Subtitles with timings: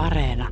[0.00, 0.48] Areena.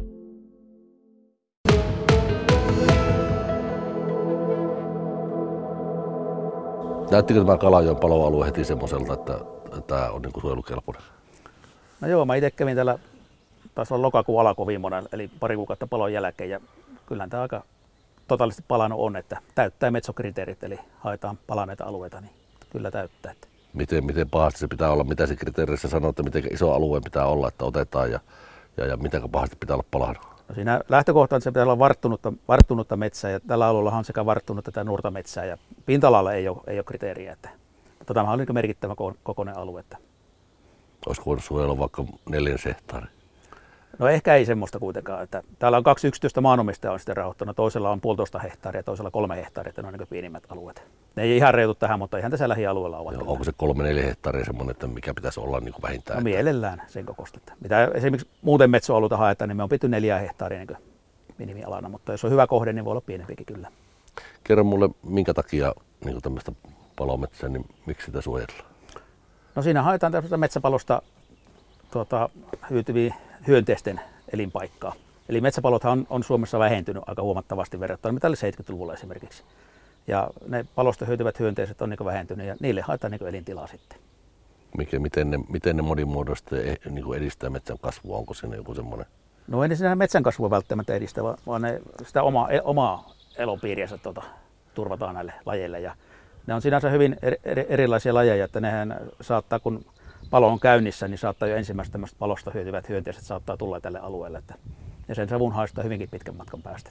[7.10, 9.40] Näyttikö tämä Kalajoen paloalue heti semmoiselta, että
[9.86, 11.02] tämä on niin suojelukelpoinen?
[12.00, 12.98] No joo, mä itse kävin täällä,
[13.74, 16.60] taisi olla lokakuun alakoviimmoinen, eli pari kuukautta palon jälkeen, ja
[17.06, 17.62] kyllähän tämä aika
[18.28, 22.32] totaalisesti palannut on, että täyttää metsokriteerit, eli haetaan palaneita alueita, niin
[22.70, 23.34] kyllä täyttää.
[23.72, 27.26] Miten, miten pahasti se pitää olla, mitä se kriteerissä sanoo, että miten iso alue pitää
[27.26, 28.20] olla, että otetaan ja,
[28.78, 30.26] ja, ja miten pahasti pitää olla palannut?
[30.48, 34.70] No siinä lähtökohtaan se pitää olla varttunutta, varttunutta metsää ja tällä alueella on sekä varttunutta
[34.70, 37.32] että nuorta metsää ja pinta ei ole, ei ole kriteeriä.
[37.32, 37.48] Että,
[37.98, 39.80] mutta tämä on niin merkittävä kokoinen alue.
[39.80, 39.96] Että.
[41.06, 43.17] Olisiko voinut suojella vaikka neljän hehtaarin?
[43.98, 45.22] No ehkä ei semmoista kuitenkaan.
[45.22, 47.56] Että täällä on kaksi yksityistä maanomistajaa on sitten rahoittanut.
[47.56, 50.82] Toisella on puolitoista hehtaaria, toisella kolme hehtaaria, että ne on niin pienimmät alueet.
[51.16, 53.14] Ne ei ihan reitu tähän, mutta ihan tässä lähialueella ovat.
[53.14, 56.16] Joo, onko se kolme neljä hehtaaria semmoinen, että mikä pitäisi olla niin kuin vähintään?
[56.16, 57.40] No mielellään sen kokosta.
[57.60, 60.78] Mitä esimerkiksi muuten metsoalueita haetaan, niin me on pitty neljä hehtaaria niin
[61.38, 63.68] minimialana, mutta jos on hyvä kohde, niin voi olla pienempikin kyllä.
[64.44, 66.52] Kerro mulle, minkä takia niin tämmöistä
[66.96, 68.68] palometsää, niin miksi sitä suojellaan?
[69.54, 71.02] No siinä haetaan tämmöistä metsäpalosta
[71.90, 72.28] tuota,
[72.70, 73.14] hyytyviä
[73.48, 74.00] hyönteisten
[74.32, 74.94] elinpaikkaa.
[75.28, 79.42] Eli metsäpalothan on, on Suomessa vähentynyt aika huomattavasti verrattuna mitä oli 70-luvulla esimerkiksi.
[80.06, 83.98] Ja ne palosta hyötyvät hyönteiset on niin vähentynyt ja niille haetaan niin elintilaa sitten.
[84.76, 86.56] Mikä, miten, ne, miten ne monimuodoista
[86.90, 88.16] niin edistää metsän kasvua?
[88.16, 89.06] Onko siinä joku semmoinen?
[89.48, 94.22] No ei ne metsän kasvua välttämättä edistä, vaan ne sitä omaa, e, omaa elopiiriänsä tuota,
[94.74, 95.80] turvataan näille lajeille.
[95.80, 95.94] Ja
[96.46, 99.84] ne on sinänsä hyvin eri, erilaisia lajeja, että nehän saattaa, kun
[100.30, 104.38] palo on käynnissä, niin saattaa jo ensimmäistä tämmöistä palosta hyötyvät hyönteiset saattaa tulla tälle alueelle.
[104.38, 104.54] Että,
[105.08, 106.90] ja sen savun haistaa hyvinkin pitkän matkan päästä.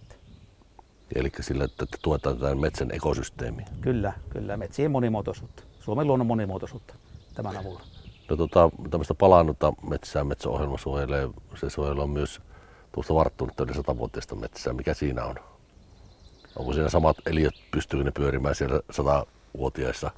[1.15, 3.65] Eli sillä, että tuetaan tämän metsän ekosysteemiä.
[3.81, 4.57] Kyllä, kyllä.
[4.57, 6.93] Metsien monimuotoisuutta, Suomen luonnon monimuotoisuutta
[7.35, 7.81] tämän avulla.
[8.29, 12.41] No tota, tämmöistä palannutta metsää metsäohjelma suojelee, se suojelee myös
[12.91, 14.73] tuosta varttunutta yli satavuotiaista metsää.
[14.73, 15.35] Mikä siinä on?
[16.55, 20.11] Onko siinä samat eliöt, pystyykö ne pyörimään siellä satavuotiaissa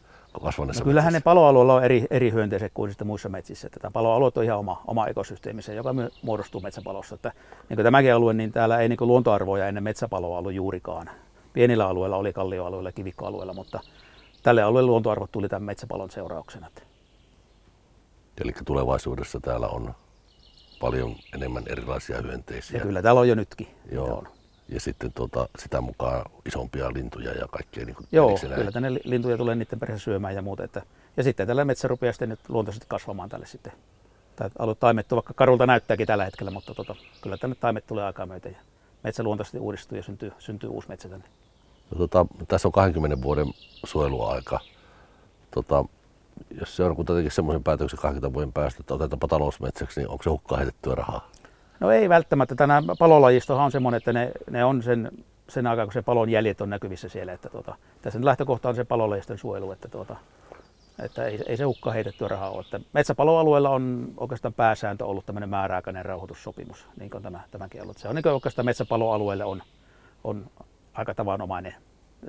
[0.44, 3.69] kasvaneessa no kyllähän ne paloalueella on eri, eri hyönteiset kuin sitten muissa metsissä.
[3.69, 7.16] Tämä paloalue on ihan oma, oma ekosysteemissä, joka muodostuu metsäpalossa.
[7.16, 7.31] Että,
[7.69, 11.09] niin kuin tämäkin alue, niin täällä ei niin luontoarvoja ennen metsäpaloa ollut juurikaan.
[11.53, 13.79] Pienillä alueilla oli kallioalueilla, kivikkoalueilla, mutta
[14.44, 16.68] tälle alueelle luontoarvot tuli tämän metsäpalon seurauksena.
[18.41, 19.94] Eli tulevaisuudessa täällä on
[20.79, 22.79] paljon enemmän erilaisia hyönteisiä.
[22.79, 23.68] Ja kyllä täällä on jo nytkin.
[23.91, 24.18] Joo.
[24.18, 24.38] On
[24.72, 27.85] ja sitten tuota, sitä mukaan isompia lintuja ja kaikkea.
[27.85, 30.63] Niin Joo, kyllä tänne lintuja tulee niiden perässä syömään ja muuta.
[30.63, 30.81] Että,
[31.18, 33.74] ja sitten tällä metsä rupeaa sitten nyt luontaisesti kasvamaan tälle sitten.
[34.35, 34.50] Tai
[34.80, 38.52] taimettu, vaikka karulta näyttääkin tällä hetkellä, mutta tota, kyllä tänne taimet tulee aikaa myöten.
[38.52, 38.59] Ja
[39.03, 41.25] metsä luontaisesti uudistuu ja syntyy, syntyy uusi metsä tänne.
[41.91, 43.47] No, tota, tässä on 20 vuoden
[43.86, 44.59] suojeluaika.
[45.51, 45.86] Tota,
[46.59, 50.30] jos se on kuitenkin semmoisen päätöksen 20 vuoden päästä, että otetaanpa talousmetsäksi, niin onko se
[50.30, 51.30] hukkaa heitettyä rahaa?
[51.79, 52.56] No ei välttämättä.
[52.56, 55.12] Tänä palolajistohan on semmoinen, että ne, ne on sen,
[55.50, 57.34] sen aikaa, kun se palon jäljet on näkyvissä siellä.
[57.34, 60.16] Että tuota, tässä lähtökohta on se palolajiston suojelu, että, tuota,
[61.03, 62.62] että ei, ei se hukkaa heitettyä rahaa ole.
[62.62, 67.97] Että metsäpaloalueella on oikeastaan pääsääntö ollut tämmöinen määräaikainen rauhoitussopimus, niin kuin tämä, tämäkin ollut.
[67.97, 69.63] Se on niin kuin oikeastaan metsäpaloalueelle on,
[70.23, 70.51] on
[70.94, 71.75] aika tavanomainen.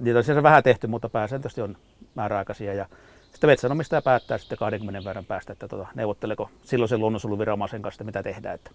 [0.00, 1.76] Niitä on siellä vähän tehty, mutta pääsääntöisesti on
[2.14, 2.74] määräaikaisia.
[2.74, 2.86] Ja
[3.32, 8.54] sitten metsänomistaja päättää sitten 20 verran päästä, että tuota, neuvotteleko silloisen luonnonsuojeluviranomaisen kanssa, mitä tehdään.
[8.54, 8.70] Että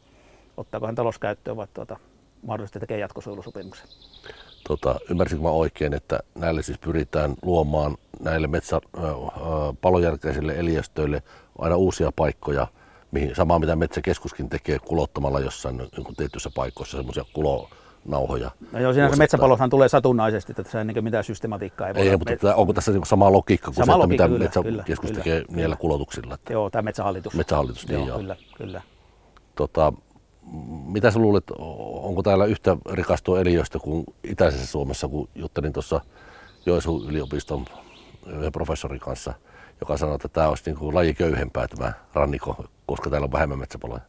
[0.58, 1.98] ottaako hän talouskäyttöön vai tuota,
[2.44, 3.88] mahdollisesti tekee jatkosuojelusopimuksen.
[4.68, 9.04] Tota, ymmärsinkö mä oikein, että näille siis pyritään luomaan näille metsä, äh,
[9.82, 11.24] palojälkeisille eliöstöille
[11.60, 12.68] aina uusia paikkoja,
[13.12, 17.70] mihin, samaa mitä Metsäkeskuskin tekee kulottamalla jossain niin tietyissä paikoissa semmoisia kulo,
[18.06, 18.52] nauhoja.
[18.72, 22.34] No joo, sinänsä metsäpaloshan tulee satunnaisesti, että tässä ei niin mitään systematiikkaa ei, ei mutta
[22.44, 22.54] me...
[22.54, 26.34] onko tässä niin sama logiikka kuin sama se, logiikka, mitä Metsäkeskus tekee kyllä, niillä kulotuksilla?
[26.34, 26.54] Että...
[26.54, 27.34] Joo, tämä Metsähallitus.
[27.34, 28.08] Metsähallitus, niin joo.
[28.08, 28.18] joo.
[28.18, 28.82] Kyllä, kyllä.
[29.56, 29.94] Tota,
[30.86, 31.44] mitä sä luulet,
[32.04, 36.02] onko täällä yhtä rikastua eliöistä kuin itäisessä Suomessa, kun juttelin tuossa
[36.66, 37.66] Joensuun yliopiston
[38.52, 39.34] professorin kanssa,
[39.82, 43.60] joka sanoi, että tämä olisi niin kuin laji köyhempää tämä rannikko, koska täällä on vähemmän
[43.60, 44.02] metsäpaloja?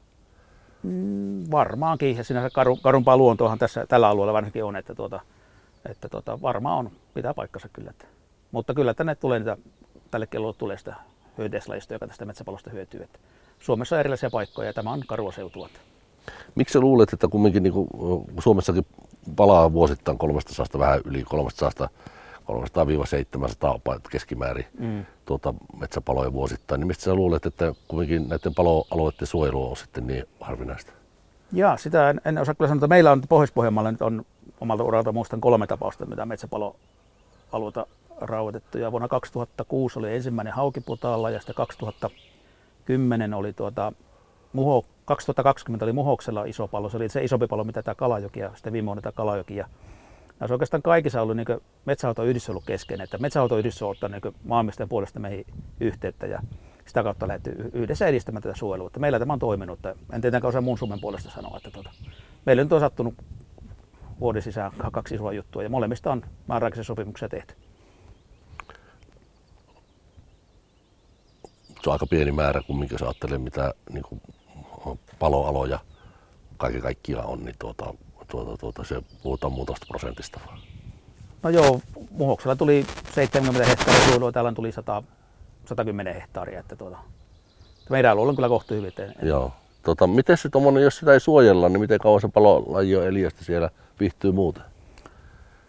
[0.82, 5.20] Mm, varmaankin, ja sinänsä karu, karumpaa luontoahan tässä, tällä alueella varsinkin on, että, tuota,
[5.90, 7.90] että tuota, varmaan on, pitää paikkansa kyllä.
[7.90, 8.06] Että,
[8.52, 9.56] mutta kyllä tänne tulee niitä,
[10.10, 10.96] tälle kellolle tulee sitä
[11.38, 13.02] hyönteislajista, joka tästä metsäpalosta hyötyy.
[13.02, 13.18] Että
[13.58, 15.68] Suomessa on erilaisia paikkoja ja tämä on karua seutua.
[16.54, 17.88] Miksi sä luulet, että kumminkin niin kuin
[18.38, 18.86] Suomessakin
[19.36, 21.88] palaa vuosittain 300 vähän yli 300
[22.52, 25.04] 300-700 keskimäärin mm.
[25.24, 30.24] tuota, metsäpaloja vuosittain, niin mistä sä luulet, että kumminkin näiden paloalueiden suojelu on sitten niin
[30.40, 30.92] harvinaista?
[31.52, 34.24] Jaa, sitä en, en osaa kyllä sanoa, että meillä on Pohjois-Pohjanmaalla nyt on
[34.60, 37.86] omalta uralta muistan kolme tapausta, mitä metsäpaloalueita
[38.20, 38.78] rauhoitettu.
[38.78, 43.92] Ja vuonna 2006 oli ensimmäinen haukiputaalla ja sitten 2010 oli tuota
[44.56, 48.50] Muho, 2020 oli Muhoksella iso pallo, se oli se isompi pallo, mitä tämä Kalajoki ja
[48.54, 49.56] sitten viime vuonna tämä Kalajoki.
[49.56, 49.68] Ja
[50.40, 51.46] näissä oikeastaan kaikissa ollut niin
[51.84, 55.46] metsähoitoyhdistys ollut keskeinen, että metsähoitoyhdistys on ottanut niin maanmistajan puolesta meihin
[55.80, 56.40] yhteyttä ja
[56.86, 58.86] sitä kautta lähdetty yhdessä edistämään tätä suojelua.
[58.86, 61.90] Että meillä tämä on toiminut, en tietenkään osaa mun Suomen puolesta sanoa, että tuota,
[62.46, 63.14] meillä nyt on sattunut
[64.20, 67.54] vuoden sisään kaksi isoa juttua ja molemmista on määräaikaisia sopimuksia tehty.
[71.82, 74.20] Se on aika pieni määrä kumminkin, jos ajattelee mitä niin kuin
[75.18, 75.78] paloaloja
[76.56, 77.94] kaiken kaikkiaan on, niin tuota,
[78.28, 80.40] tuota, tuota, se puhutaan muutamasta prosentista.
[81.42, 81.80] No joo,
[82.10, 85.02] Muhoksella tuli 70 hehtaaria suojelua, täällä tuli 100,
[85.64, 86.60] 110 hehtaaria.
[86.60, 86.98] Että tuota,
[87.90, 88.88] meidän alueella on kyllä kohtu hyvin.
[88.88, 89.52] Että, Joo.
[89.82, 93.44] Tota, miten se tommonen, jos sitä ei suojella, niin miten kauan se palolaji on eliöstä
[93.44, 93.70] siellä
[94.00, 94.62] viihtyy muuten?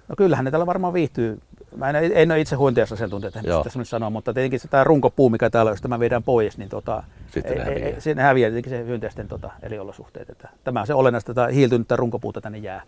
[0.08, 1.40] No kyllähän ne täällä varmaan viihtyy.
[1.76, 5.30] Mä en, en ole itse huonteisasiantuntija, että sitä nyt sanoa, mutta tietenkin se tämä runkopuu,
[5.30, 7.90] mikä täällä, jos tämä viedään pois, niin tota, Sitten ei, häviää.
[7.90, 10.30] ei, siinä häviää tietenkin se hyönteisten tota, eliolosuhteet.
[10.30, 12.82] Että tämä on se olennaista, että hiiltynyttä runkopuuta tänne jää.